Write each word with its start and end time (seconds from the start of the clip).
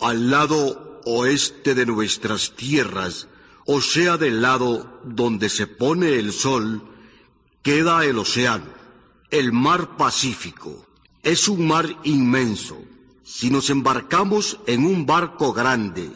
Al 0.00 0.30
lado 0.30 1.00
oeste 1.04 1.74
de 1.74 1.86
nuestras 1.86 2.52
tierras, 2.56 3.28
o 3.66 3.80
sea 3.80 4.16
del 4.16 4.42
lado 4.42 5.00
donde 5.04 5.48
se 5.48 5.66
pone 5.66 6.16
el 6.16 6.32
sol, 6.32 6.82
queda 7.62 8.04
el 8.04 8.18
océano, 8.18 8.66
el 9.30 9.52
mar 9.52 9.96
Pacífico. 9.96 10.86
Es 11.22 11.48
un 11.48 11.66
mar 11.66 11.96
inmenso. 12.04 12.78
Si 13.24 13.50
nos 13.50 13.70
embarcamos 13.70 14.60
en 14.66 14.84
un 14.84 15.06
barco 15.06 15.52
grande 15.52 16.10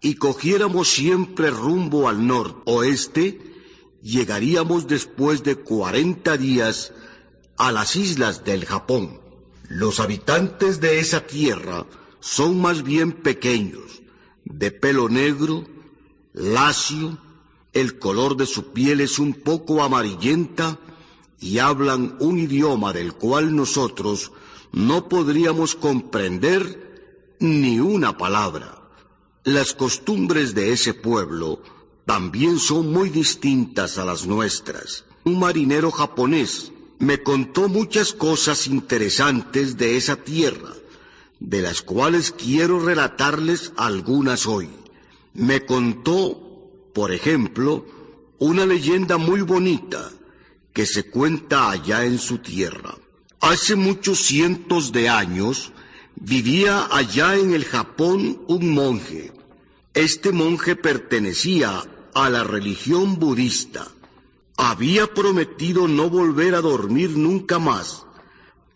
y 0.00 0.16
cogiéramos 0.16 0.88
siempre 0.88 1.50
rumbo 1.50 2.08
al 2.08 2.26
noroeste, 2.26 3.40
llegaríamos 4.02 4.88
después 4.88 5.44
de 5.44 5.56
cuarenta 5.56 6.36
días 6.36 6.92
a 7.56 7.70
las 7.70 7.94
islas 7.94 8.44
del 8.44 8.64
Japón. 8.64 9.20
Los 9.68 10.00
habitantes 10.00 10.80
de 10.80 10.98
esa 10.98 11.26
tierra 11.26 11.86
son 12.22 12.60
más 12.60 12.84
bien 12.84 13.10
pequeños, 13.10 14.00
de 14.44 14.70
pelo 14.70 15.08
negro, 15.08 15.64
lacio, 16.32 17.18
el 17.72 17.98
color 17.98 18.36
de 18.36 18.46
su 18.46 18.72
piel 18.72 19.00
es 19.00 19.18
un 19.18 19.34
poco 19.34 19.82
amarillenta 19.82 20.78
y 21.40 21.58
hablan 21.58 22.16
un 22.20 22.38
idioma 22.38 22.92
del 22.92 23.14
cual 23.14 23.56
nosotros 23.56 24.30
no 24.70 25.08
podríamos 25.08 25.74
comprender 25.74 27.34
ni 27.40 27.80
una 27.80 28.16
palabra. 28.16 28.78
Las 29.42 29.74
costumbres 29.74 30.54
de 30.54 30.72
ese 30.72 30.94
pueblo 30.94 31.60
también 32.06 32.60
son 32.60 32.92
muy 32.92 33.08
distintas 33.10 33.98
a 33.98 34.04
las 34.04 34.26
nuestras. 34.26 35.04
Un 35.24 35.40
marinero 35.40 35.90
japonés 35.90 36.70
me 37.00 37.20
contó 37.20 37.68
muchas 37.68 38.12
cosas 38.12 38.68
interesantes 38.68 39.76
de 39.76 39.96
esa 39.96 40.14
tierra, 40.14 40.72
de 41.42 41.60
las 41.60 41.82
cuales 41.82 42.32
quiero 42.32 42.78
relatarles 42.78 43.72
algunas 43.76 44.46
hoy. 44.46 44.68
Me 45.34 45.66
contó, 45.66 46.70
por 46.94 47.12
ejemplo, 47.12 47.84
una 48.38 48.64
leyenda 48.64 49.18
muy 49.18 49.40
bonita 49.40 50.10
que 50.72 50.86
se 50.86 51.10
cuenta 51.10 51.70
allá 51.70 52.04
en 52.04 52.18
su 52.18 52.38
tierra. 52.38 52.94
Hace 53.40 53.74
muchos 53.74 54.20
cientos 54.20 54.92
de 54.92 55.08
años 55.08 55.72
vivía 56.14 56.88
allá 56.90 57.34
en 57.36 57.54
el 57.54 57.64
Japón 57.64 58.42
un 58.46 58.72
monje. 58.72 59.32
Este 59.94 60.30
monje 60.30 60.76
pertenecía 60.76 61.82
a 62.14 62.30
la 62.30 62.44
religión 62.44 63.18
budista. 63.18 63.88
Había 64.56 65.12
prometido 65.12 65.88
no 65.88 66.08
volver 66.08 66.54
a 66.54 66.60
dormir 66.60 67.16
nunca 67.16 67.58
más, 67.58 68.06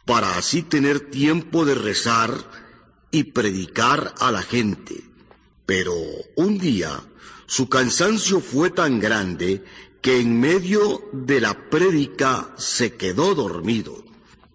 para 0.04 0.36
así 0.36 0.62
tener 0.62 1.10
tiempo 1.10 1.64
de 1.64 1.74
rezar 1.74 2.55
y 3.16 3.24
predicar 3.24 4.14
a 4.18 4.30
la 4.30 4.42
gente. 4.42 5.02
Pero 5.64 5.94
un 6.34 6.58
día 6.58 7.02
su 7.46 7.66
cansancio 7.66 8.40
fue 8.40 8.68
tan 8.68 9.00
grande 9.00 9.64
que 10.02 10.20
en 10.20 10.38
medio 10.38 11.08
de 11.12 11.40
la 11.40 11.70
prédica 11.70 12.52
se 12.58 12.94
quedó 12.96 13.34
dormido. 13.34 14.04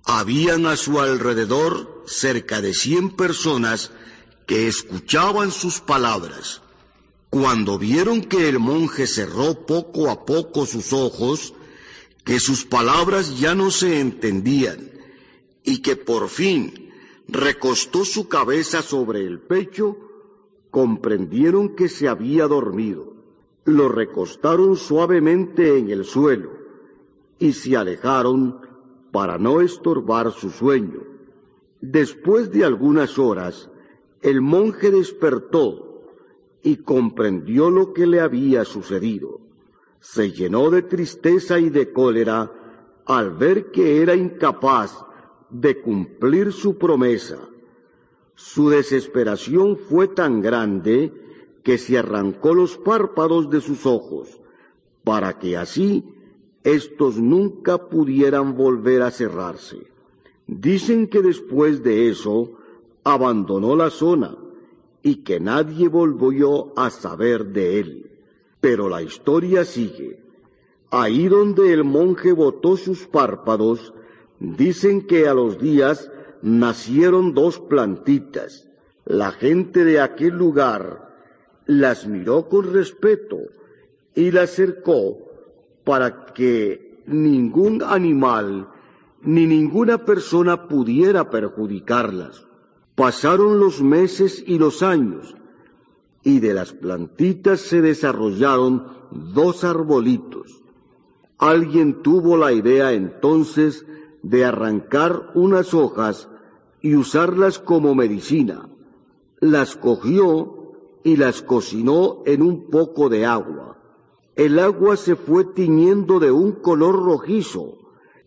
Habían 0.03 0.67
a 0.67 0.77
su 0.77 0.99
alrededor 0.99 2.03
cerca 2.05 2.61
de 2.61 2.75
cien 2.75 3.09
personas 3.15 3.91
que 4.45 4.67
escuchaban 4.67 5.51
sus 5.51 5.79
palabras. 5.79 6.61
Cuando 7.31 7.79
vieron 7.79 8.21
que 8.21 8.47
el 8.47 8.59
monje 8.59 9.07
cerró 9.07 9.65
poco 9.65 10.11
a 10.11 10.23
poco 10.23 10.67
sus 10.67 10.93
ojos, 10.93 11.55
que 12.23 12.39
sus 12.39 12.63
palabras 12.63 13.39
ya 13.39 13.55
no 13.55 13.71
se 13.71 13.99
entendían 13.99 14.91
y 15.63 15.79
que 15.79 15.95
por 15.95 16.29
fin 16.29 16.90
recostó 17.31 18.03
su 18.03 18.27
cabeza 18.27 18.81
sobre 18.81 19.21
el 19.21 19.39
pecho, 19.39 19.97
comprendieron 20.69 21.75
que 21.75 21.87
se 21.87 22.07
había 22.07 22.47
dormido. 22.47 23.13
Lo 23.63 23.89
recostaron 23.89 24.75
suavemente 24.75 25.77
en 25.77 25.89
el 25.89 26.03
suelo 26.03 26.51
y 27.39 27.53
se 27.53 27.77
alejaron 27.77 28.59
para 29.11 29.37
no 29.37 29.61
estorbar 29.61 30.31
su 30.31 30.49
sueño. 30.49 31.03
Después 31.79 32.51
de 32.51 32.65
algunas 32.65 33.17
horas, 33.17 33.69
el 34.21 34.41
monje 34.41 34.91
despertó 34.91 36.03
y 36.63 36.77
comprendió 36.77 37.69
lo 37.69 37.93
que 37.93 38.05
le 38.05 38.19
había 38.19 38.65
sucedido. 38.65 39.39
Se 39.99 40.31
llenó 40.31 40.69
de 40.69 40.81
tristeza 40.81 41.59
y 41.59 41.69
de 41.69 41.91
cólera 41.91 42.51
al 43.05 43.31
ver 43.31 43.71
que 43.71 44.01
era 44.01 44.15
incapaz 44.15 45.05
de 45.51 45.81
cumplir 45.81 46.51
su 46.53 46.77
promesa. 46.77 47.39
Su 48.35 48.69
desesperación 48.69 49.77
fue 49.77 50.07
tan 50.07 50.41
grande 50.41 51.13
que 51.63 51.77
se 51.77 51.97
arrancó 51.97 52.53
los 52.53 52.77
párpados 52.77 53.49
de 53.49 53.61
sus 53.61 53.85
ojos, 53.85 54.39
para 55.03 55.37
que 55.37 55.57
así 55.57 56.03
estos 56.63 57.17
nunca 57.17 57.89
pudieran 57.89 58.55
volver 58.55 59.01
a 59.01 59.11
cerrarse. 59.11 59.87
Dicen 60.47 61.07
que 61.07 61.21
después 61.21 61.83
de 61.83 62.09
eso 62.09 62.53
abandonó 63.03 63.75
la 63.75 63.89
zona 63.89 64.37
y 65.03 65.23
que 65.23 65.39
nadie 65.39 65.87
volvió 65.87 66.73
a 66.77 66.89
saber 66.89 67.47
de 67.47 67.79
él. 67.79 68.11
Pero 68.59 68.89
la 68.89 69.01
historia 69.01 69.65
sigue. 69.65 70.19
Ahí 70.91 71.27
donde 71.27 71.73
el 71.73 71.83
monje 71.83 72.31
botó 72.31 72.77
sus 72.77 73.07
párpados, 73.07 73.93
dicen 74.41 75.05
que 75.05 75.27
a 75.27 75.33
los 75.35 75.59
días 75.59 76.11
nacieron 76.41 77.33
dos 77.33 77.59
plantitas. 77.59 78.67
La 79.05 79.31
gente 79.31 79.85
de 79.85 80.01
aquel 80.01 80.35
lugar 80.35 81.09
las 81.67 82.07
miró 82.07 82.49
con 82.49 82.73
respeto 82.73 83.37
y 84.15 84.31
las 84.31 84.49
cercó 84.49 85.19
para 85.83 86.25
que 86.33 87.03
ningún 87.05 87.83
animal 87.83 88.69
ni 89.21 89.45
ninguna 89.45 90.05
persona 90.05 90.67
pudiera 90.67 91.29
perjudicarlas. 91.29 92.47
Pasaron 92.95 93.59
los 93.59 93.81
meses 93.81 94.43
y 94.45 94.57
los 94.57 94.81
años, 94.81 95.35
y 96.23 96.39
de 96.39 96.53
las 96.53 96.73
plantitas 96.73 97.61
se 97.61 97.81
desarrollaron 97.81 98.87
dos 99.11 99.63
arbolitos. 99.63 100.61
Alguien 101.37 102.01
tuvo 102.01 102.37
la 102.37 102.53
idea 102.53 102.93
entonces 102.93 103.85
de 104.23 104.45
arrancar 104.45 105.31
unas 105.33 105.73
hojas 105.73 106.29
y 106.81 106.95
usarlas 106.95 107.59
como 107.59 107.95
medicina. 107.95 108.69
Las 109.39 109.75
cogió 109.75 110.73
y 111.03 111.17
las 111.17 111.41
cocinó 111.41 112.21
en 112.25 112.41
un 112.41 112.69
poco 112.69 113.09
de 113.09 113.25
agua. 113.25 113.77
El 114.35 114.59
agua 114.59 114.97
se 114.97 115.15
fue 115.15 115.45
tiñendo 115.45 116.19
de 116.19 116.31
un 116.31 116.53
color 116.53 117.03
rojizo 117.03 117.77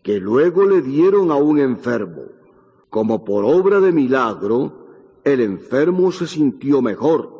que 0.03 0.19
luego 0.19 0.65
le 0.65 0.81
dieron 0.81 1.31
a 1.31 1.35
un 1.35 1.59
enfermo. 1.59 2.23
Como 2.89 3.25
por 3.25 3.43
obra 3.43 3.79
de 3.79 3.91
milagro, 3.91 4.85
el 5.23 5.41
enfermo 5.41 6.11
se 6.11 6.27
sintió 6.27 6.81
mejor. 6.81 7.33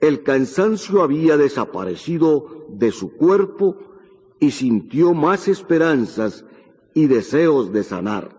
El 0.00 0.22
cansancio 0.22 1.02
había 1.02 1.36
desaparecido 1.36 2.66
de 2.68 2.90
su 2.90 3.12
cuerpo 3.12 3.76
y 4.40 4.50
sintió 4.50 5.14
más 5.14 5.46
esperanzas 5.46 6.44
y 6.94 7.06
deseos 7.06 7.72
de 7.72 7.82
sanar. 7.82 8.36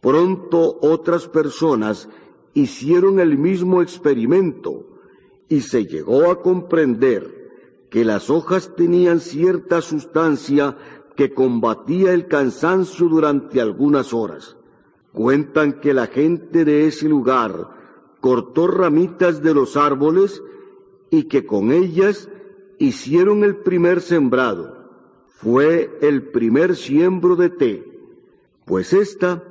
Pronto 0.00 0.78
otras 0.82 1.26
personas 1.26 2.08
hicieron 2.52 3.18
el 3.18 3.38
mismo 3.38 3.82
experimento 3.82 4.86
y 5.48 5.62
se 5.62 5.86
llegó 5.86 6.30
a 6.30 6.42
comprender 6.42 7.44
que 7.90 8.04
las 8.04 8.30
hojas 8.30 8.74
tenían 8.76 9.20
cierta 9.20 9.80
sustancia 9.80 10.76
que 11.16 11.32
combatía 11.32 12.12
el 12.12 12.26
cansancio 12.26 13.08
durante 13.08 13.60
algunas 13.60 14.12
horas. 14.12 14.56
Cuentan 15.12 15.80
que 15.80 15.94
la 15.94 16.08
gente 16.08 16.64
de 16.64 16.86
ese 16.86 17.08
lugar 17.08 17.70
cortó 18.20 18.66
ramitas 18.66 19.42
de 19.42 19.54
los 19.54 19.76
árboles 19.76 20.42
y 21.10 21.24
que 21.24 21.46
con 21.46 21.70
ellas 21.70 22.28
hicieron 22.78 23.44
el 23.44 23.56
primer 23.56 24.00
sembrado. 24.00 24.74
Fue 25.28 25.96
el 26.00 26.30
primer 26.30 26.74
siembro 26.74 27.36
de 27.36 27.50
té, 27.50 27.93
pues 28.64 28.92
esta 28.92 29.42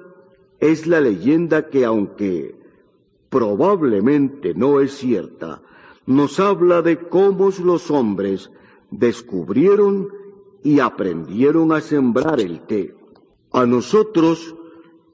es 0.60 0.88
la 0.88 1.02
leyenda 1.02 1.70
que 1.70 1.86
aunque 1.86 2.56
probablemente 3.30 4.54
no 4.54 4.80
es 4.80 4.94
cierta, 4.94 5.62
nos 6.06 6.40
habla 6.40 6.82
de 6.82 7.00
cómo 7.00 7.50
los 7.64 7.92
hombres 7.92 8.52
descubrieron 8.92 10.10
y 10.64 10.80
aprendieron 10.80 11.72
a 11.72 11.82
sembrar 11.82 12.40
el 12.40 12.62
té. 12.62 12.96
A 13.52 13.66
nosotros, 13.66 14.56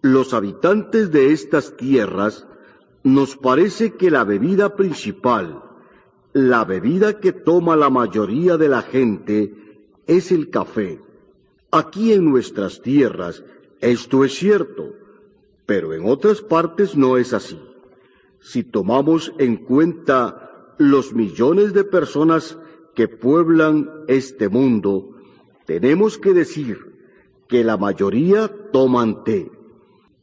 los 0.02 0.34
habitantes 0.34 1.12
de 1.12 1.32
estas 1.32 1.76
tierras, 1.76 2.48
nos 3.04 3.36
parece 3.36 3.94
que 3.96 4.12
la 4.12 4.24
bebida 4.24 4.76
principal, 4.76 5.64
la 6.34 6.64
bebida 6.66 7.20
que 7.20 7.32
toma 7.32 7.76
la 7.76 7.90
mayoría 7.90 8.58
de 8.58 8.70
la 8.70 8.82
gente, 8.82 9.54
es 10.08 10.32
el 10.32 10.50
café. 10.50 11.02
Aquí 11.72 12.14
en 12.14 12.26
nuestras 12.26 12.82
tierras 12.82 13.44
esto 13.82 14.26
es 14.26 14.34
cierto, 14.34 14.94
pero 15.66 15.94
en 15.94 16.06
otras 16.06 16.42
partes 16.42 16.98
no 16.98 17.18
es 17.18 17.34
así. 17.34 17.60
Si 18.42 18.64
tomamos 18.64 19.34
en 19.38 19.58
cuenta 19.58 20.74
los 20.78 21.14
millones 21.14 21.74
de 21.74 21.84
personas 21.84 22.58
que 22.96 23.08
pueblan 23.08 23.90
este 24.08 24.50
mundo, 24.50 25.16
tenemos 25.66 26.18
que 26.18 26.34
decir 26.34 26.78
que 27.48 27.64
la 27.64 27.78
mayoría 27.78 28.48
toman 28.72 29.24
té. 29.24 29.52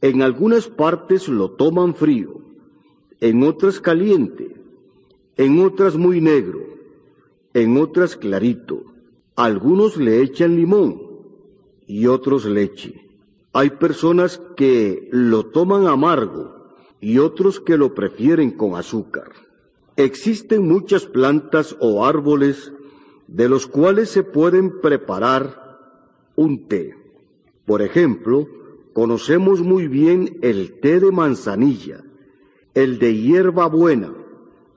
En 0.01 0.21
algunas 0.21 0.67
partes 0.67 1.27
lo 1.27 1.51
toman 1.51 1.95
frío, 1.95 2.41
en 3.19 3.43
otras 3.43 3.79
caliente, 3.79 4.55
en 5.35 5.59
otras 5.59 5.95
muy 5.95 6.21
negro, 6.21 6.61
en 7.53 7.77
otras 7.77 8.15
clarito. 8.15 8.83
Algunos 9.35 9.97
le 9.97 10.21
echan 10.21 10.55
limón 10.55 11.01
y 11.87 12.07
otros 12.07 12.45
leche. 12.45 13.06
Hay 13.57 13.71
personas 13.71 14.39
que 14.55 15.09
lo 15.11 15.47
toman 15.47 15.87
amargo 15.87 16.75
y 17.01 17.17
otros 17.17 17.59
que 17.59 17.75
lo 17.75 17.95
prefieren 17.95 18.51
con 18.51 18.75
azúcar. 18.75 19.31
Existen 19.95 20.67
muchas 20.67 21.07
plantas 21.07 21.75
o 21.79 22.05
árboles 22.05 22.71
de 23.25 23.49
los 23.49 23.65
cuales 23.65 24.09
se 24.09 24.21
pueden 24.21 24.79
preparar 24.79 25.79
un 26.35 26.67
té. 26.67 26.93
Por 27.65 27.81
ejemplo, 27.81 28.47
conocemos 28.93 29.61
muy 29.61 29.87
bien 29.87 30.37
el 30.43 30.79
té 30.79 30.99
de 30.99 31.11
manzanilla, 31.11 32.03
el 32.75 32.99
de 32.99 33.17
hierba 33.17 33.65
buena 33.65 34.13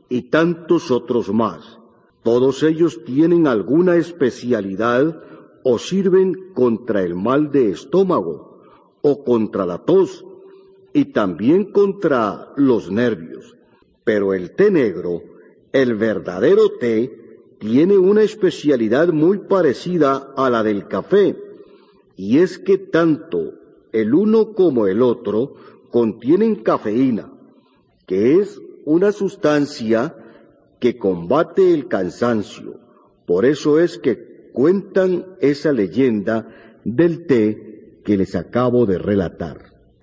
y 0.09 0.31
tantos 0.31 0.91
otros 0.91 1.31
más. 1.35 1.79
Todos 2.23 2.63
ellos 2.63 3.05
tienen 3.05 3.47
alguna 3.47 3.97
especialidad 3.97 5.23
o 5.65 5.79
sirven 5.79 6.55
contra 6.55 7.03
el 7.03 7.15
mal 7.15 7.53
de 7.53 7.73
estómago 7.73 8.50
o 9.03 9.25
contra 9.25 9.67
la 9.67 9.79
tos 9.79 10.25
y 10.93 11.07
también 11.07 11.73
contra 11.73 12.53
los 12.57 12.91
nervios. 12.91 13.57
Pero 14.05 14.35
el 14.35 14.55
té 14.55 14.71
negro, 14.71 15.23
el 15.73 15.95
verdadero 15.95 16.71
té, 16.79 17.21
tiene 17.59 17.99
una 17.99 18.23
especialidad 18.23 19.09
muy 19.09 19.39
parecida 19.39 20.33
a 20.37 20.49
la 20.49 20.63
del 20.63 20.89
café, 20.89 21.37
y 22.17 22.39
es 22.39 22.59
que 22.59 22.79
tanto 22.79 23.55
el 23.93 24.15
uno 24.15 24.55
como 24.55 24.87
el 24.87 25.03
otro 25.03 25.55
contienen 25.91 26.57
cafeína, 26.57 27.33
que 28.07 28.41
es 28.41 28.61
una 28.85 29.13
sustancia 29.13 30.17
que 30.81 30.97
combate 30.97 31.75
el 31.75 31.87
cansancio. 31.87 32.81
Por 33.27 33.45
eso 33.45 33.79
es 33.79 33.99
que 33.99 34.51
cuentan 34.53 35.37
esa 35.41 35.73
leyenda 35.73 36.49
del 36.85 37.27
té 37.27 37.70
que 38.11 38.17
les 38.17 38.35
acabo 38.35 38.87
de 38.87 38.99
relatar. 38.99 39.59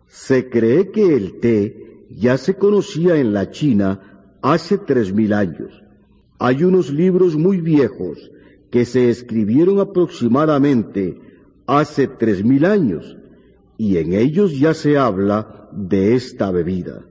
Se 0.08 0.50
cree 0.50 0.92
que 0.92 1.14
el 1.14 1.42
té 1.42 2.06
ya 2.10 2.38
se 2.38 2.54
conocía 2.56 3.18
en 3.18 3.34
la 3.34 3.52
China 3.52 4.00
hace 4.42 4.78
tres 4.78 5.12
mil 5.14 5.34
años. 5.34 5.84
Hay 6.40 6.64
unos 6.64 6.90
libros 6.90 7.36
muy 7.36 7.60
viejos 7.60 8.32
que 8.72 8.86
se 8.86 9.10
escribieron 9.10 9.82
aproximadamente 9.82 11.20
hace 11.66 12.08
tres 12.08 12.46
mil 12.46 12.64
años 12.64 13.18
y 13.78 13.98
en 13.98 14.14
ellos 14.14 14.58
ya 14.58 14.74
se 14.74 14.98
habla 14.98 15.68
de 15.74 16.16
esta 16.16 16.50
bebida. 16.50 17.04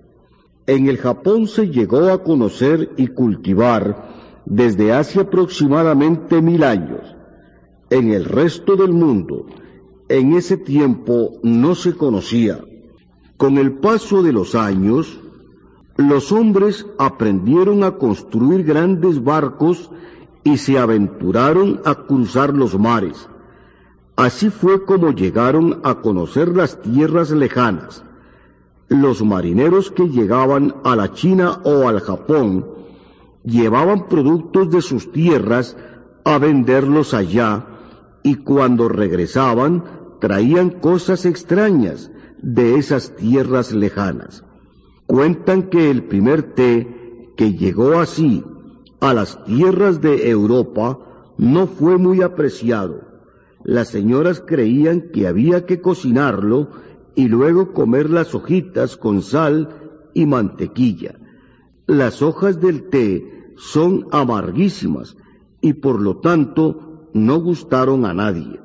En 0.67 0.89
el 0.89 0.97
Japón 0.97 1.47
se 1.47 1.69
llegó 1.69 2.11
a 2.11 2.25
conocer 2.25 2.89
y 2.97 3.09
cultivar 3.09 4.43
desde 4.47 4.95
hace 4.95 5.21
aproximadamente 5.21 6.41
mil 6.41 6.65
años. 6.65 7.05
En 7.91 8.15
el 8.15 8.25
resto 8.25 8.77
del 8.77 8.93
mundo, 8.93 9.45
en 10.09 10.35
ese 10.35 10.57
tiempo 10.57 11.33
no 11.43 11.75
se 11.75 11.95
conocía. 11.95 12.61
Con 13.37 13.59
el 13.59 13.73
paso 13.73 14.23
de 14.23 14.33
los 14.33 14.55
años, 14.55 15.21
los 15.97 16.33
hombres 16.33 16.87
aprendieron 16.99 17.83
a 17.85 17.93
construir 17.93 18.65
grandes 18.65 19.23
barcos 19.23 19.91
y 20.45 20.59
se 20.59 20.79
aventuraron 20.79 21.81
a 21.85 21.95
cruzar 21.95 22.55
los 22.55 22.79
mares. 22.79 23.29
Así 24.15 24.49
fue 24.51 24.85
como 24.85 25.11
llegaron 25.11 25.81
a 25.83 25.97
conocer 25.97 26.57
las 26.57 26.81
tierras 26.81 27.31
lejanas. 27.31 28.05
Los 28.89 29.23
marineros 29.23 29.91
que 29.91 30.09
llegaban 30.09 30.77
a 30.85 30.95
la 30.97 31.13
China 31.13 31.61
o 31.65 31.89
al 31.89 32.01
Japón 32.01 32.67
llevaban 33.45 34.09
productos 34.09 34.71
de 34.71 34.81
sus 34.81 35.11
tierras 35.13 35.77
a 36.25 36.39
venderlos 36.39 37.13
allá 37.13 37.76
y 38.27 38.35
cuando 38.35 38.89
regresaban 38.89 39.85
traían 40.21 40.71
cosas 40.71 41.25
extrañas 41.27 42.11
de 42.43 42.75
esas 42.75 43.15
tierras 43.15 43.71
lejanas. 43.71 44.45
Cuentan 45.07 45.71
que 45.71 45.93
el 45.93 46.03
primer 46.03 46.55
té 46.55 47.33
que 47.37 47.55
llegó 47.55 48.01
así 48.01 48.43
a 48.99 49.15
las 49.15 49.45
tierras 49.45 50.01
de 50.01 50.29
Europa 50.29 50.99
no 51.39 51.69
fue 51.69 51.99
muy 51.99 52.21
apreciado. 52.21 53.03
Las 53.63 53.91
señoras 53.91 54.43
creían 54.45 55.11
que 55.13 55.29
había 55.29 55.65
que 55.65 55.81
cocinarlo 55.81 56.71
y 57.15 57.29
luego 57.29 57.73
comer 57.73 58.11
las 58.11 58.35
hojitas 58.35 58.97
con 58.97 59.23
sal 59.23 59.69
y 60.15 60.27
mantequilla. 60.27 61.15
Las 61.87 62.23
hojas 62.23 62.61
del 62.61 62.89
té 62.89 63.53
son 63.57 64.09
amarguísimas 64.11 65.17
y 65.61 65.75
por 65.75 66.01
lo 66.01 66.17
tanto 66.17 66.86
no 67.17 67.41
gustaron 67.41 68.05
a 68.05 68.15
nadie. 68.15 68.61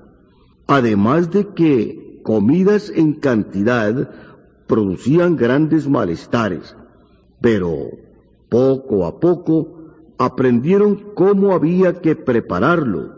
Además 0.67 1.31
de 1.31 1.47
que 1.49 2.21
comidas 2.23 2.91
en 2.93 3.13
cantidad 3.13 4.11
producían 4.67 5.35
grandes 5.35 5.89
malestares, 5.89 6.75
pero 7.41 7.89
poco 8.49 9.05
a 9.05 9.19
poco 9.19 9.79
aprendieron 10.17 11.13
cómo 11.15 11.53
había 11.53 11.99
que 12.01 12.15
prepararlo 12.15 13.15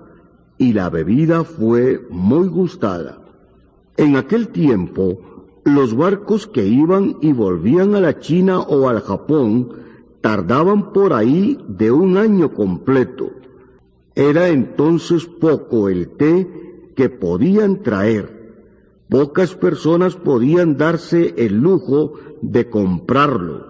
y 0.57 0.73
la 0.73 0.89
bebida 0.89 1.43
fue 1.43 1.99
muy 2.09 2.47
gustada. 2.47 3.19
En 3.97 4.15
aquel 4.15 4.47
tiempo, 4.47 5.19
los 5.65 5.95
barcos 5.95 6.47
que 6.47 6.65
iban 6.65 7.17
y 7.21 7.33
volvían 7.33 7.95
a 7.95 7.99
la 7.99 8.19
China 8.19 8.59
o 8.61 8.89
al 8.89 9.01
Japón 9.01 9.69
tardaban 10.21 10.93
por 10.93 11.13
ahí 11.13 11.59
de 11.67 11.91
un 11.91 12.17
año 12.17 12.53
completo. 12.53 13.31
Era 14.15 14.49
entonces 14.49 15.25
poco 15.25 15.89
el 15.89 16.09
té 16.09 16.47
que 16.95 17.09
podían 17.09 17.81
traer 17.81 18.43
Pocas 19.13 19.53
personas 19.53 20.15
podían 20.15 20.75
darse 20.75 21.35
el 21.37 21.59
lujo 21.59 22.13
de 22.41 22.67
comprarlo 22.71 23.67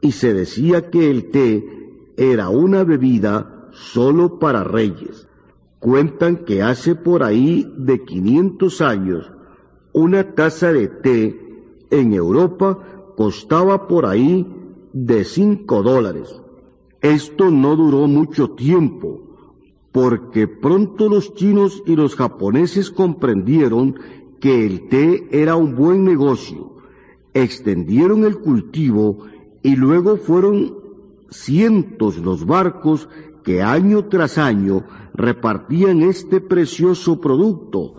y 0.00 0.12
se 0.12 0.32
decía 0.32 0.88
que 0.88 1.10
el 1.10 1.32
té 1.32 2.12
era 2.16 2.48
una 2.48 2.84
bebida 2.84 3.70
solo 3.72 4.38
para 4.38 4.62
reyes. 4.62 5.26
Cuentan 5.80 6.44
que 6.44 6.62
hace 6.62 6.94
por 6.94 7.24
ahí 7.24 7.68
de 7.76 8.04
500 8.04 8.80
años 8.82 9.32
una 9.92 10.34
taza 10.34 10.72
de 10.72 10.86
té 10.86 11.40
en 11.90 12.12
Europa 12.12 12.78
costaba 13.16 13.88
por 13.88 14.06
ahí 14.06 14.46
de 14.92 15.24
5 15.24 15.82
dólares. 15.82 16.40
Esto 17.00 17.50
no 17.50 17.74
duró 17.74 18.06
mucho 18.06 18.50
tiempo, 18.50 19.22
porque 19.94 20.48
pronto 20.48 21.08
los 21.08 21.34
chinos 21.34 21.80
y 21.86 21.94
los 21.94 22.16
japoneses 22.16 22.90
comprendieron 22.90 23.94
que 24.40 24.66
el 24.66 24.88
té 24.88 25.28
era 25.30 25.54
un 25.54 25.76
buen 25.76 26.02
negocio, 26.02 26.78
extendieron 27.32 28.24
el 28.24 28.40
cultivo 28.40 29.18
y 29.62 29.76
luego 29.76 30.16
fueron 30.16 30.74
cientos 31.30 32.18
los 32.18 32.44
barcos 32.44 33.08
que 33.44 33.62
año 33.62 34.06
tras 34.06 34.36
año 34.36 34.82
repartían 35.14 36.02
este 36.02 36.40
precioso 36.40 37.20
producto 37.20 37.94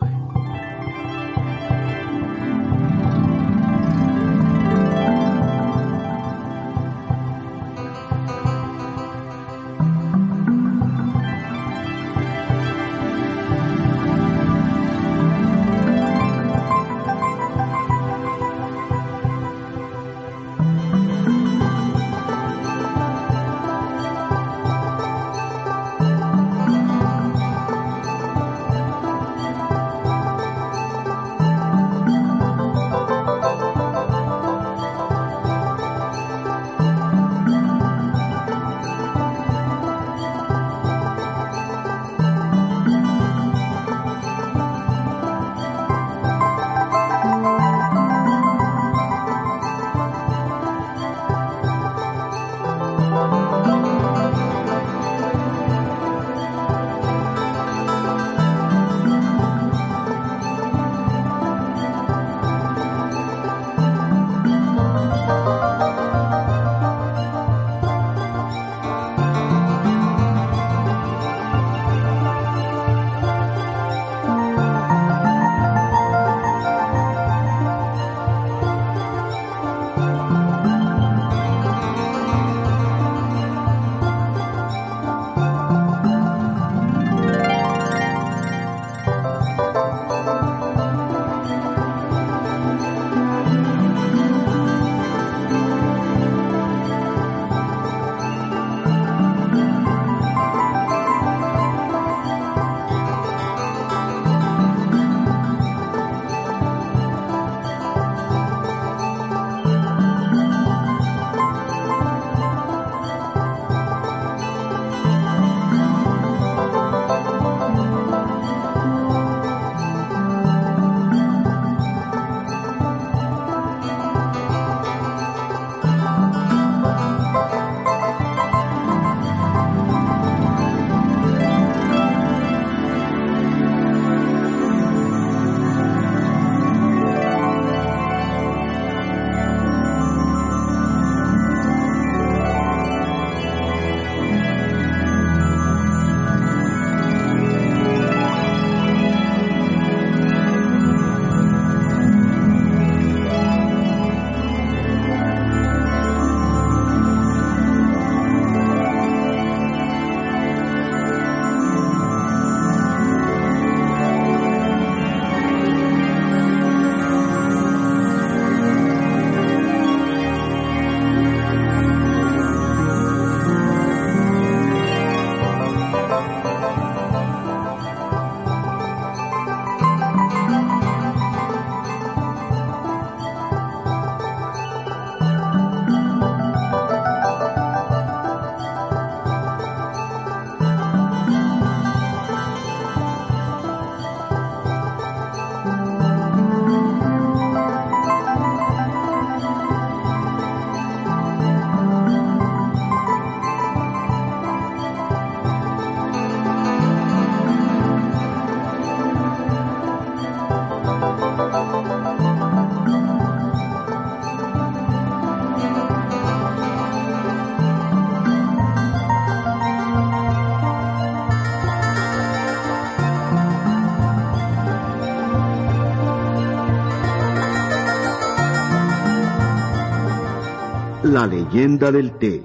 leyenda 231.27 231.91
del 231.91 232.17
té. 232.17 232.43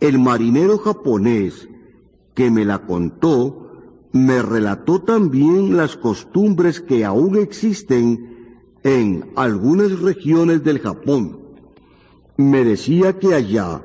El 0.00 0.18
marinero 0.18 0.78
japonés 0.78 1.68
que 2.34 2.50
me 2.50 2.64
la 2.64 2.86
contó 2.86 3.62
me 4.12 4.42
relató 4.42 5.00
también 5.02 5.76
las 5.76 5.96
costumbres 5.96 6.80
que 6.80 7.04
aún 7.04 7.36
existen 7.36 8.32
en 8.82 9.30
algunas 9.36 10.00
regiones 10.00 10.62
del 10.64 10.80
Japón. 10.80 11.38
Me 12.36 12.64
decía 12.64 13.18
que 13.18 13.34
allá, 13.34 13.82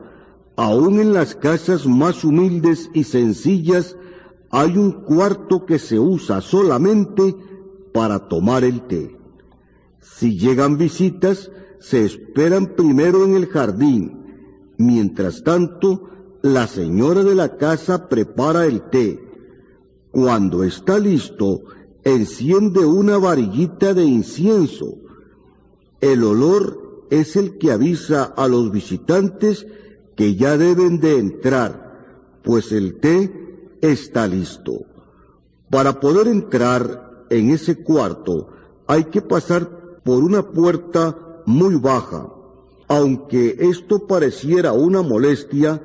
aún 0.55 0.99
en 0.99 1.13
las 1.13 1.35
casas 1.35 1.85
más 1.85 2.23
humildes 2.23 2.89
y 2.93 3.03
sencillas, 3.03 3.95
hay 4.49 4.77
un 4.77 5.03
cuarto 5.03 5.65
que 5.65 5.79
se 5.79 5.99
usa 5.99 6.41
solamente 6.41 7.35
para 7.93 8.27
tomar 8.27 8.63
el 8.63 8.81
té. 8.81 9.17
Si 10.01 10.37
llegan 10.37 10.77
visitas, 10.77 11.51
se 11.79 12.05
esperan 12.05 12.75
primero 12.75 13.23
en 13.23 13.35
el 13.35 13.47
jardín. 13.47 14.73
Mientras 14.77 15.43
tanto, 15.43 16.09
la 16.41 16.67
señora 16.67 17.23
de 17.23 17.35
la 17.35 17.57
casa 17.57 18.09
prepara 18.09 18.65
el 18.65 18.89
té. 18.89 19.23
Cuando 20.11 20.63
está 20.63 20.99
listo, 20.99 21.61
enciende 22.03 22.85
una 22.85 23.17
varillita 23.17 23.93
de 23.93 24.05
incienso. 24.05 24.97
El 25.99 26.23
olor 26.23 27.05
es 27.09 27.35
el 27.35 27.57
que 27.57 27.71
avisa 27.71 28.23
a 28.23 28.47
los 28.47 28.71
visitantes 28.71 29.65
que 30.15 30.35
ya 30.35 30.57
deben 30.57 30.99
de 30.99 31.19
entrar, 31.19 32.39
pues 32.43 32.71
el 32.71 32.99
té 32.99 33.77
está 33.81 34.27
listo. 34.27 34.85
Para 35.69 35.99
poder 35.99 36.27
entrar 36.27 37.25
en 37.29 37.49
ese 37.51 37.83
cuarto 37.83 38.49
hay 38.87 39.05
que 39.05 39.21
pasar 39.21 40.01
por 40.03 40.23
una 40.23 40.51
puerta 40.51 41.26
muy 41.47 41.75
baja. 41.75 42.27
Aunque 42.89 43.55
esto 43.59 44.05
pareciera 44.05 44.73
una 44.73 45.01
molestia, 45.01 45.81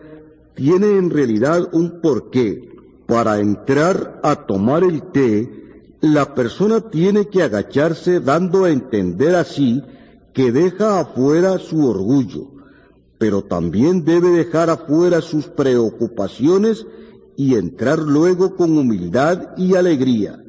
tiene 0.55 0.99
en 0.99 1.09
realidad 1.09 1.69
un 1.73 2.01
porqué. 2.03 2.69
Para 3.07 3.39
entrar 3.39 4.21
a 4.23 4.47
tomar 4.47 4.83
el 4.83 5.03
té, 5.13 5.97
la 6.01 6.35
persona 6.35 6.81
tiene 6.91 7.29
que 7.29 7.43
agacharse 7.43 8.21
dando 8.21 8.65
a 8.65 8.71
entender 8.71 9.37
así 9.37 9.83
que 10.33 10.51
deja 10.51 10.99
afuera 10.99 11.59
su 11.59 11.87
orgullo, 11.87 12.51
pero 13.19 13.43
también 13.43 14.05
debe 14.05 14.31
dejar 14.31 14.69
afuera 14.69 15.21
sus 15.21 15.47
preocupaciones 15.47 16.87
y 17.37 17.55
entrar 17.55 18.01
luego 18.01 18.57
con 18.57 18.77
humildad 18.77 19.57
y 19.57 19.77
alegría. 19.77 20.43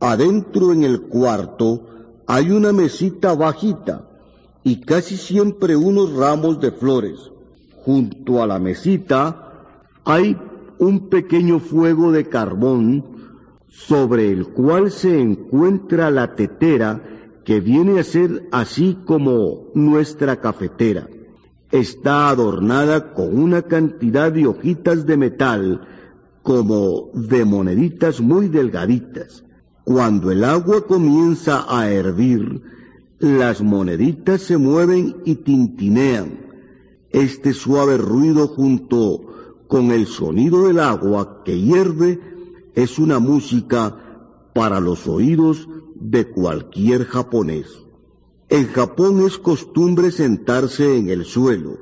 Adentro 0.00 0.72
en 0.72 0.84
el 0.84 1.02
cuarto 1.02 1.88
hay 2.26 2.50
una 2.50 2.72
mesita 2.72 3.34
bajita 3.34 4.08
y 4.64 4.80
casi 4.80 5.16
siempre 5.16 5.76
unos 5.76 6.14
ramos 6.14 6.58
de 6.60 6.72
flores. 6.72 7.30
Junto 7.84 8.42
a 8.42 8.46
la 8.46 8.58
mesita 8.58 9.52
hay 10.04 10.36
un 10.78 11.10
pequeño 11.10 11.60
fuego 11.60 12.10
de 12.10 12.28
carbón 12.28 13.04
sobre 13.68 14.30
el 14.30 14.48
cual 14.48 14.90
se 14.90 15.20
encuentra 15.20 16.10
la 16.10 16.34
tetera 16.34 17.02
que 17.44 17.60
viene 17.60 18.00
a 18.00 18.04
ser 18.04 18.48
así 18.52 18.98
como 19.04 19.70
nuestra 19.74 20.40
cafetera. 20.40 21.08
Está 21.70 22.30
adornada 22.30 23.12
con 23.12 23.38
una 23.38 23.62
cantidad 23.62 24.32
de 24.32 24.46
hojitas 24.46 25.06
de 25.06 25.16
metal 25.16 25.88
como 26.42 27.10
de 27.12 27.44
moneditas 27.44 28.20
muy 28.20 28.48
delgaditas. 28.48 29.44
Cuando 29.82 30.30
el 30.30 30.44
agua 30.44 30.86
comienza 30.86 31.66
a 31.68 31.90
hervir, 31.90 32.62
las 33.24 33.62
moneditas 33.62 34.42
se 34.42 34.58
mueven 34.58 35.16
y 35.24 35.36
tintinean. 35.36 36.40
Este 37.08 37.54
suave 37.54 37.96
ruido 37.96 38.48
junto 38.48 39.62
con 39.66 39.92
el 39.92 40.06
sonido 40.06 40.66
del 40.66 40.78
agua 40.78 41.42
que 41.42 41.58
hierve 41.58 42.20
es 42.74 42.98
una 42.98 43.20
música 43.20 43.96
para 44.52 44.78
los 44.78 45.06
oídos 45.06 45.70
de 45.94 46.28
cualquier 46.28 47.06
japonés. 47.06 47.66
En 48.50 48.66
Japón 48.68 49.24
es 49.24 49.38
costumbre 49.38 50.10
sentarse 50.10 50.94
en 50.98 51.08
el 51.08 51.24
suelo. 51.24 51.78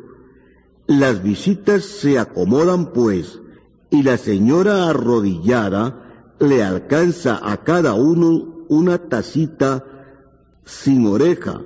Las 0.86 1.24
visitas 1.24 1.82
se 1.82 2.20
acomodan 2.20 2.92
pues 2.92 3.40
y 3.90 4.04
la 4.04 4.16
señora 4.16 4.88
arrodillada 4.88 6.34
le 6.38 6.62
alcanza 6.62 7.40
a 7.42 7.64
cada 7.64 7.94
uno 7.94 8.64
una 8.68 8.98
tacita 8.98 9.91
sin 10.64 11.06
oreja, 11.06 11.62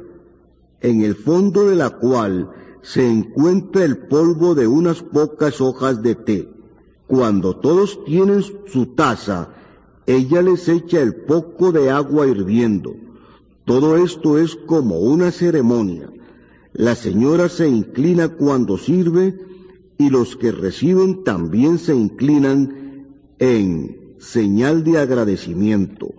en 0.80 1.02
el 1.02 1.14
fondo 1.14 1.66
de 1.68 1.76
la 1.76 1.90
cual 1.90 2.50
se 2.82 3.08
encuentra 3.08 3.84
el 3.84 3.98
polvo 3.98 4.54
de 4.54 4.66
unas 4.66 5.02
pocas 5.02 5.60
hojas 5.60 6.02
de 6.02 6.14
té. 6.14 6.48
Cuando 7.06 7.56
todos 7.56 8.04
tienen 8.04 8.42
su 8.42 8.86
taza, 8.94 9.50
ella 10.06 10.42
les 10.42 10.68
echa 10.68 11.00
el 11.00 11.14
poco 11.14 11.72
de 11.72 11.90
agua 11.90 12.26
hirviendo. 12.26 12.94
Todo 13.64 13.96
esto 13.96 14.38
es 14.38 14.54
como 14.54 15.00
una 15.00 15.32
ceremonia. 15.32 16.10
La 16.72 16.94
señora 16.94 17.48
se 17.48 17.68
inclina 17.68 18.28
cuando 18.28 18.78
sirve 18.78 19.40
y 19.98 20.10
los 20.10 20.36
que 20.36 20.52
reciben 20.52 21.24
también 21.24 21.78
se 21.78 21.94
inclinan 21.94 23.06
en 23.38 24.14
señal 24.18 24.84
de 24.84 24.98
agradecimiento. 24.98 26.14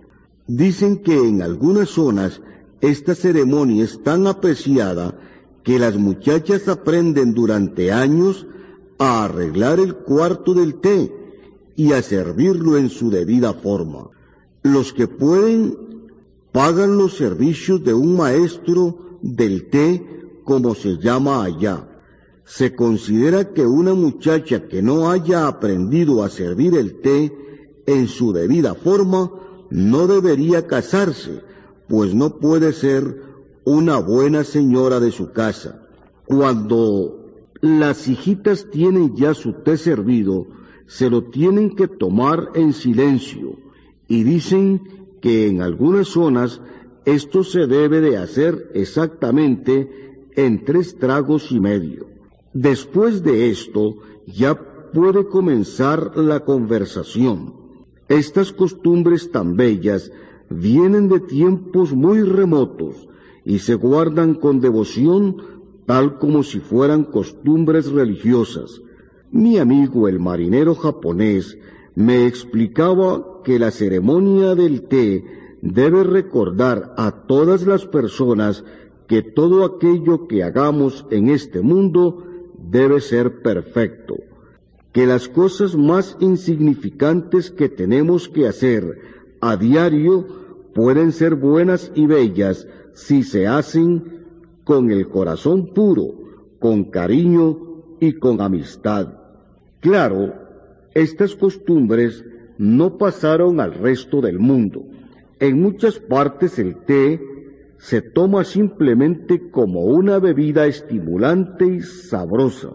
Dicen 0.46 0.98
que 0.98 1.16
en 1.16 1.42
algunas 1.42 1.90
zonas 1.90 2.42
esta 2.80 3.14
ceremonia 3.14 3.84
es 3.84 4.02
tan 4.02 4.26
apreciada 4.26 5.18
que 5.62 5.78
las 5.78 5.96
muchachas 5.96 6.68
aprenden 6.68 7.34
durante 7.34 7.92
años 7.92 8.46
a 8.98 9.24
arreglar 9.24 9.80
el 9.80 9.96
cuarto 9.96 10.54
del 10.54 10.76
té 10.76 11.12
y 11.76 11.92
a 11.92 12.02
servirlo 12.02 12.76
en 12.76 12.88
su 12.88 13.10
debida 13.10 13.52
forma. 13.54 14.10
Los 14.62 14.92
que 14.92 15.06
pueden 15.06 15.76
pagan 16.52 16.96
los 16.96 17.16
servicios 17.16 17.84
de 17.84 17.94
un 17.94 18.16
maestro 18.16 19.18
del 19.22 19.68
té 19.68 20.40
como 20.44 20.74
se 20.74 20.96
llama 20.98 21.44
allá. 21.44 21.86
Se 22.44 22.74
considera 22.74 23.52
que 23.52 23.66
una 23.66 23.92
muchacha 23.92 24.66
que 24.66 24.80
no 24.82 25.10
haya 25.10 25.46
aprendido 25.46 26.24
a 26.24 26.30
servir 26.30 26.74
el 26.74 27.00
té 27.00 27.36
en 27.86 28.08
su 28.08 28.32
debida 28.32 28.74
forma 28.74 29.30
no 29.70 30.06
debería 30.06 30.66
casarse 30.66 31.42
pues 31.88 32.14
no 32.14 32.38
puede 32.38 32.72
ser 32.72 33.22
una 33.64 33.98
buena 33.98 34.44
señora 34.44 35.00
de 35.00 35.10
su 35.10 35.32
casa. 35.32 35.82
Cuando 36.24 37.26
las 37.60 38.08
hijitas 38.08 38.70
tienen 38.70 39.16
ya 39.16 39.34
su 39.34 39.52
té 39.52 39.76
servido, 39.76 40.46
se 40.86 41.10
lo 41.10 41.24
tienen 41.24 41.74
que 41.74 41.88
tomar 41.88 42.50
en 42.54 42.72
silencio 42.72 43.58
y 44.06 44.22
dicen 44.22 44.82
que 45.20 45.48
en 45.48 45.60
algunas 45.60 46.08
zonas 46.08 46.60
esto 47.04 47.44
se 47.44 47.66
debe 47.66 48.00
de 48.00 48.16
hacer 48.16 48.70
exactamente 48.74 50.28
en 50.36 50.64
tres 50.64 50.96
tragos 50.96 51.50
y 51.52 51.60
medio. 51.60 52.06
Después 52.52 53.22
de 53.22 53.50
esto 53.50 53.96
ya 54.26 54.54
puede 54.92 55.26
comenzar 55.26 56.16
la 56.16 56.44
conversación. 56.44 57.54
Estas 58.08 58.52
costumbres 58.52 59.30
tan 59.30 59.56
bellas 59.56 60.10
vienen 60.50 61.08
de 61.08 61.20
tiempos 61.20 61.92
muy 61.94 62.22
remotos 62.22 63.08
y 63.44 63.60
se 63.60 63.74
guardan 63.74 64.34
con 64.34 64.60
devoción 64.60 65.36
tal 65.86 66.18
como 66.18 66.42
si 66.42 66.60
fueran 66.60 67.04
costumbres 67.04 67.90
religiosas. 67.90 68.82
Mi 69.30 69.58
amigo 69.58 70.08
el 70.08 70.20
marinero 70.20 70.74
japonés 70.74 71.58
me 71.94 72.26
explicaba 72.26 73.42
que 73.42 73.58
la 73.58 73.70
ceremonia 73.70 74.54
del 74.54 74.82
té 74.82 75.24
debe 75.62 76.04
recordar 76.04 76.94
a 76.96 77.26
todas 77.26 77.66
las 77.66 77.86
personas 77.86 78.64
que 79.06 79.22
todo 79.22 79.64
aquello 79.64 80.28
que 80.28 80.42
hagamos 80.44 81.06
en 81.10 81.30
este 81.30 81.62
mundo 81.62 82.24
debe 82.58 83.00
ser 83.00 83.40
perfecto, 83.40 84.16
que 84.92 85.06
las 85.06 85.28
cosas 85.28 85.76
más 85.76 86.16
insignificantes 86.20 87.50
que 87.50 87.68
tenemos 87.68 88.28
que 88.28 88.46
hacer 88.46 89.17
a 89.40 89.56
diario 89.56 90.26
pueden 90.74 91.12
ser 91.12 91.34
buenas 91.34 91.90
y 91.94 92.06
bellas 92.06 92.66
si 92.92 93.22
se 93.22 93.46
hacen 93.46 94.26
con 94.64 94.90
el 94.90 95.08
corazón 95.08 95.72
puro, 95.72 96.06
con 96.58 96.84
cariño 96.84 97.58
y 98.00 98.14
con 98.14 98.40
amistad. 98.40 99.14
Claro, 99.80 100.34
estas 100.94 101.34
costumbres 101.34 102.24
no 102.58 102.98
pasaron 102.98 103.60
al 103.60 103.74
resto 103.74 104.20
del 104.20 104.38
mundo. 104.38 104.84
En 105.40 105.62
muchas 105.62 105.98
partes 105.98 106.58
el 106.58 106.76
té 106.84 107.20
se 107.78 108.02
toma 108.02 108.42
simplemente 108.42 109.50
como 109.50 109.82
una 109.82 110.18
bebida 110.18 110.66
estimulante 110.66 111.64
y 111.64 111.80
sabrosa. 111.80 112.70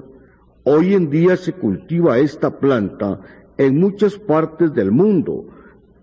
Hoy 0.63 0.93
en 0.93 1.09
día 1.09 1.35
se 1.35 1.51
cultiva 1.51 2.19
esta 2.19 2.59
planta 2.59 3.19
en 3.57 3.77
muchas 3.77 4.17
partes 4.17 4.73
del 4.73 4.91
mundo, 4.91 5.45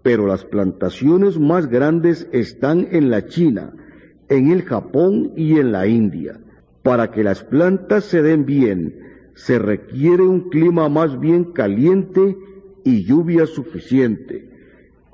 pero 0.03 0.27
las 0.27 0.45
plantaciones 0.45 1.39
más 1.39 1.69
grandes 1.69 2.29
están 2.33 2.89
en 2.91 3.11
la 3.11 3.27
China, 3.27 3.73
en 4.29 4.51
el 4.51 4.63
Japón 4.63 5.33
y 5.37 5.59
en 5.59 5.73
la 5.73 5.87
India. 5.87 6.41
Para 6.83 7.11
que 7.11 7.23
las 7.23 7.45
plantas 7.45 8.05
se 8.05 8.23
den 8.23 8.47
bien, 8.47 8.95
se 9.35 9.59
requiere 9.59 10.23
un 10.23 10.49
clima 10.49 10.89
más 10.89 11.19
bien 11.21 11.53
caliente 11.53 12.37
y 12.85 13.05
lluvia 13.05 13.47
suficiente. 13.47 14.49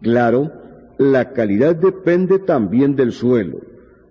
Claro, 0.00 0.52
la 0.98 1.32
calidad 1.32 1.74
depende 1.74 2.38
también 2.38 2.96
del 2.96 3.12
suelo. 3.12 3.60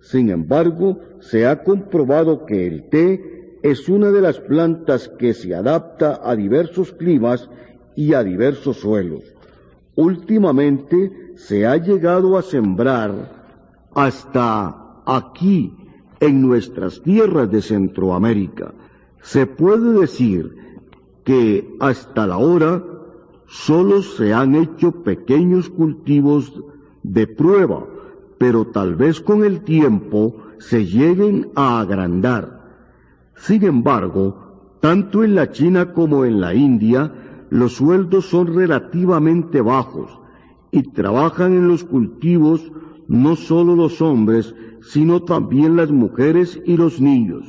Sin 0.02 0.30
embargo, 0.30 1.00
se 1.20 1.48
ha 1.48 1.64
comprobado 1.64 2.46
que 2.46 2.68
el 2.68 2.90
té 2.90 3.60
es 3.64 3.90
una 3.90 4.12
de 4.12 4.22
las 4.22 4.40
plantas 4.40 5.10
que 5.10 5.34
se 5.34 5.56
adapta 5.56 6.20
a 6.24 6.36
diversos 6.36 6.92
climas 6.92 7.50
y 7.96 8.14
a 8.14 8.24
diversos 8.24 8.78
suelos. 8.78 9.35
Últimamente 9.96 11.34
se 11.36 11.66
ha 11.66 11.78
llegado 11.78 12.38
a 12.38 12.42
sembrar 12.42 13.32
hasta 13.94 15.02
aquí, 15.06 15.74
en 16.20 16.42
nuestras 16.42 17.02
tierras 17.02 17.52
de 17.52 17.62
Centroamérica. 17.62 18.74
Se 19.22 19.46
puede 19.46 20.00
decir 20.00 20.56
que 21.24 21.76
hasta 21.80 22.28
la 22.28 22.38
hora 22.38 22.84
solo 23.48 24.02
se 24.02 24.34
han 24.34 24.56
hecho 24.56 25.04
pequeños 25.04 25.70
cultivos 25.70 26.54
de 27.04 27.28
prueba, 27.28 27.86
pero 28.38 28.66
tal 28.68 28.96
vez 28.96 29.22
con 29.22 29.44
el 29.44 29.62
tiempo 29.62 30.36
se 30.58 30.86
lleguen 30.86 31.52
a 31.56 31.80
agrandar. 31.80 32.64
Sin 33.36 33.64
embargo, 33.64 34.78
tanto 34.82 35.24
en 35.24 35.36
la 35.36 35.52
China 35.52 35.94
como 35.94 36.26
en 36.26 36.40
la 36.40 36.54
India, 36.54 37.12
los 37.56 37.76
sueldos 37.76 38.26
son 38.26 38.54
relativamente 38.54 39.62
bajos 39.62 40.20
y 40.72 40.84
trabajan 40.92 41.54
en 41.54 41.70
los 41.70 41.86
cultivos 41.86 42.70
no 43.08 43.38
solo 43.38 43.78
los 43.78 44.02
hombres, 44.02 44.54
sino 44.82 45.24
también 45.24 45.78
las 45.78 45.90
mujeres 45.90 46.62
y 46.66 46.76
los 46.76 47.00
niños. 47.00 47.46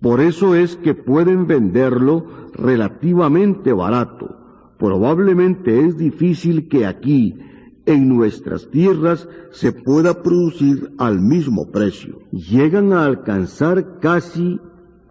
Por 0.00 0.20
eso 0.20 0.56
es 0.56 0.74
que 0.76 0.94
pueden 0.94 1.46
venderlo 1.46 2.26
relativamente 2.54 3.72
barato. 3.72 4.36
Probablemente 4.78 5.86
es 5.86 5.96
difícil 5.96 6.66
que 6.66 6.84
aquí, 6.84 7.38
en 7.86 8.08
nuestras 8.08 8.68
tierras, 8.70 9.28
se 9.52 9.70
pueda 9.70 10.24
producir 10.24 10.90
al 10.98 11.20
mismo 11.20 11.70
precio. 11.70 12.18
Llegan 12.32 12.92
a 12.92 13.04
alcanzar 13.04 14.00
casi 14.00 14.58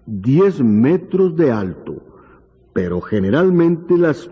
10 0.07 0.61
metros 0.61 1.37
de 1.37 1.53
alto, 1.53 2.14
pero 2.75 2.99
generalmente 2.99 3.97
las 3.97 4.29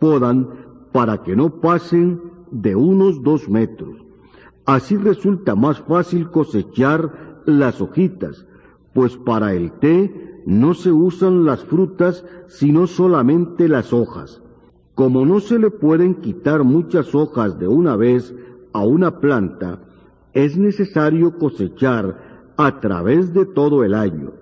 podan 0.00 0.48
para 0.90 1.22
que 1.22 1.36
no 1.36 1.60
pasen 1.60 2.20
de 2.50 2.74
unos 2.74 3.22
dos 3.22 3.48
metros. 3.48 3.94
Así 4.66 4.96
resulta 4.96 5.54
más 5.54 5.78
fácil 5.78 6.28
cosechar 6.28 7.42
las 7.46 7.80
hojitas, 7.80 8.46
pues 8.94 9.16
para 9.16 9.54
el 9.54 9.70
té 9.70 10.42
no 10.44 10.74
se 10.74 10.90
usan 10.90 11.44
las 11.44 11.64
frutas 11.64 12.24
sino 12.48 12.88
solamente 12.88 13.68
las 13.68 13.92
hojas. 13.92 14.42
Como 14.96 15.24
no 15.24 15.38
se 15.38 15.60
le 15.60 15.70
pueden 15.70 16.16
quitar 16.16 16.64
muchas 16.64 17.14
hojas 17.14 17.60
de 17.60 17.68
una 17.68 17.94
vez 17.94 18.34
a 18.72 18.84
una 18.84 19.20
planta, 19.20 19.78
es 20.32 20.58
necesario 20.58 21.38
cosechar 21.38 22.50
a 22.56 22.80
través 22.80 23.32
de 23.32 23.46
todo 23.46 23.84
el 23.84 23.94
año. 23.94 24.32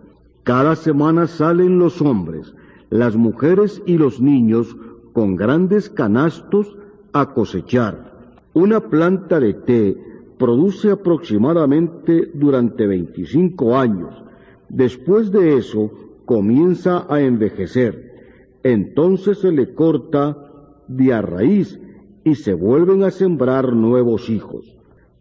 Cada 0.42 0.74
semana 0.74 1.26
salen 1.26 1.78
los 1.78 2.00
hombres, 2.00 2.54
las 2.92 3.16
mujeres 3.16 3.82
y 3.86 3.96
los 3.96 4.20
niños 4.20 4.76
con 5.14 5.34
grandes 5.34 5.88
canastos 5.88 6.76
a 7.14 7.32
cosechar. 7.32 8.12
Una 8.52 8.80
planta 8.80 9.40
de 9.40 9.54
té 9.54 9.96
produce 10.36 10.90
aproximadamente 10.90 12.30
durante 12.34 12.86
25 12.86 13.78
años. 13.78 14.22
Después 14.68 15.32
de 15.32 15.56
eso 15.56 15.90
comienza 16.26 17.06
a 17.08 17.22
envejecer. 17.22 18.58
Entonces 18.62 19.38
se 19.38 19.52
le 19.52 19.72
corta 19.72 20.36
de 20.86 21.14
a 21.14 21.22
raíz 21.22 21.80
y 22.24 22.34
se 22.34 22.52
vuelven 22.52 23.04
a 23.04 23.10
sembrar 23.10 23.72
nuevos 23.72 24.28
hijos. 24.28 24.76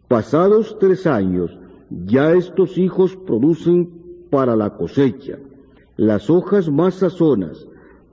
Pasados 0.08 0.76
tres 0.78 1.06
años, 1.06 1.58
ya 1.88 2.34
estos 2.34 2.76
hijos 2.76 3.16
producen 3.16 4.26
para 4.28 4.56
la 4.56 4.76
cosecha. 4.76 5.38
Las 5.96 6.30
hojas 6.30 6.70
más 6.70 6.94
sazonas, 6.94 7.68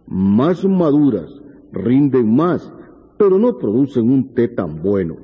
más 0.06 0.65
maduras, 0.65 1.32
rinden 1.72 2.36
más, 2.36 2.74
pero 3.18 3.39
no 3.39 3.58
producen 3.58 4.10
un 4.10 4.34
té 4.34 4.50
tan 4.50 4.82
bueno. 4.82 5.18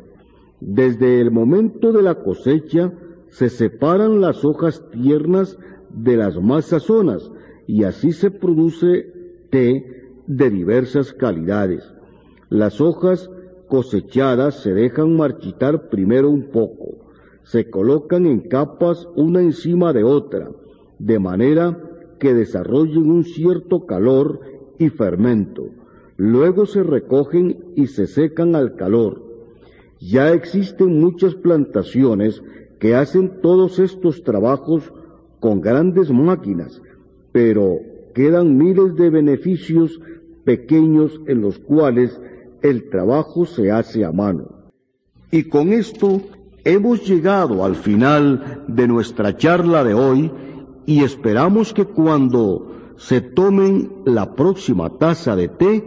Desde 0.62 1.20
el 1.20 1.32
momento 1.32 1.91
de 1.91 2.02
la 2.02 2.15
cosecha 2.15 2.94
se 3.28 3.50
separan 3.50 4.22
las 4.22 4.46
hojas 4.46 4.89
tiernas 4.91 5.58
de 5.89 6.15
las 6.15 6.41
más 6.41 6.65
sazonas 6.65 7.30
y 7.68 7.84
así 7.84 8.13
se 8.13 8.32
produce 8.32 9.12
té 9.50 10.13
de 10.28 10.50
diversas 10.50 11.12
calidades. 11.12 11.94
Las 12.50 12.80
hojas 12.80 13.30
cosechadas 13.68 14.62
se 14.62 14.74
dejan 14.74 15.15
marchitar 15.18 15.89
primero 15.89 16.30
un 16.30 16.52
poco, 16.52 17.10
se 17.44 17.70
colocan 17.70 18.26
en 18.26 18.48
capas 18.48 19.08
una 19.15 19.41
encima 19.41 19.91
de 19.91 20.04
otra, 20.04 20.52
de 21.00 21.20
manera 21.20 21.85
que 22.19 22.34
desarrollen 22.34 23.10
un 23.10 23.23
cierto 23.23 23.86
calor 23.86 24.39
y 24.78 24.89
fermento. 24.89 25.69
Luego 26.17 26.65
se 26.65 26.84
recogen 26.84 27.73
y 27.75 27.88
se 27.88 28.08
secan 28.08 28.56
al 28.56 28.75
calor. 28.75 29.23
Ya 29.99 30.32
existen 30.32 30.99
muchas 30.99 31.36
plantaciones 31.36 32.41
que 32.80 32.95
hacen 32.95 33.41
todos 33.41 33.80
estos 33.80 34.23
trabajos 34.23 34.93
con 35.39 35.62
grandes 35.62 36.12
máquinas, 36.12 36.82
pero 37.32 37.80
quedan 38.13 38.58
miles 38.58 38.95
de 38.95 39.10
beneficios 39.10 39.99
pequeños 40.43 41.19
en 41.28 41.41
los 41.41 41.60
cuales 41.60 42.19
el 42.62 42.89
trabajo 42.89 43.45
se 43.45 43.71
hace 43.71 44.06
a 44.06 44.12
mano. 44.12 44.71
Y 45.32 45.43
con 45.43 45.73
esto 45.73 46.21
hemos 46.63 47.08
llegado 47.08 47.63
al 47.65 47.75
final 47.75 48.63
de 48.67 48.88
nuestra 48.88 49.36
charla 49.36 49.84
de 49.84 49.93
hoy 49.93 50.32
y 50.86 51.04
esperamos 51.04 51.74
que 51.74 51.86
cuando 51.86 52.93
se 52.98 53.21
tomen 53.21 53.91
la 54.06 54.36
próxima 54.36 54.89
taza 54.98 55.36
de 55.36 55.48
té, 55.48 55.84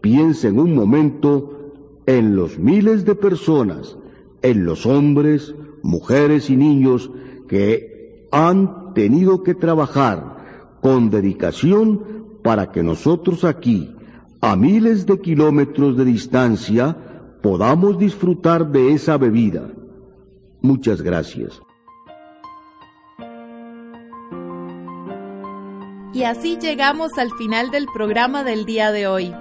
piensen 0.00 0.58
un 0.58 0.74
momento 0.74 1.72
en 2.06 2.36
los 2.36 2.58
miles 2.58 3.04
de 3.04 3.14
personas, 3.14 3.96
en 4.42 4.64
los 4.64 4.86
hombres, 4.86 5.54
mujeres 5.82 6.50
y 6.50 6.56
niños 6.56 7.10
que 7.48 8.28
han 8.30 8.94
tenido 8.94 9.42
que 9.42 9.54
trabajar 9.54 10.78
con 10.80 11.10
dedicación 11.10 12.02
para 12.42 12.70
que 12.70 12.82
nosotros 12.82 13.44
aquí, 13.44 13.94
a 14.40 14.56
miles 14.56 15.06
de 15.06 15.20
kilómetros 15.20 15.96
de 15.96 16.04
distancia, 16.04 16.96
podamos 17.42 17.98
disfrutar 17.98 18.70
de 18.70 18.92
esa 18.92 19.16
bebida. 19.16 19.72
Muchas 20.60 21.00
gracias. 21.00 21.60
Y 26.24 26.26
así 26.26 26.56
llegamos 26.56 27.18
al 27.18 27.36
final 27.36 27.70
del 27.70 27.84
programa 27.84 28.44
del 28.44 28.64
día 28.64 28.90
de 28.92 29.06
hoy. 29.06 29.34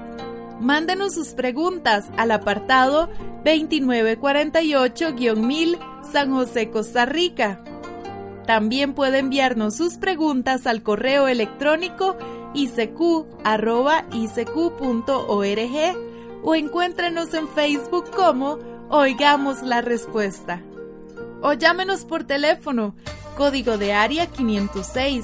Mándenos 0.59 1.13
sus 1.13 1.29
preguntas 1.29 2.07
al 2.17 2.31
apartado 2.31 3.09
2948-1000 3.45 5.79
San 6.11 6.33
José, 6.33 6.69
Costa 6.71 7.05
Rica. 7.05 7.63
También 8.45 8.95
puede 8.95 9.19
enviarnos 9.19 9.77
sus 9.77 9.93
preguntas 9.93 10.67
al 10.67 10.83
correo 10.83 11.29
electrónico 11.29 12.17
icq.org 12.53 13.23
o 16.43 16.55
encuéntrenos 16.55 17.33
en 17.33 17.47
Facebook 17.47 18.11
como 18.11 18.59
Oigamos 18.89 19.63
la 19.63 19.79
Respuesta. 19.79 20.61
O 21.41 21.53
llámenos 21.53 22.03
por 22.03 22.25
teléfono, 22.25 22.93
código 23.37 23.77
de 23.77 23.93
área 23.93 24.27
506 24.27 25.23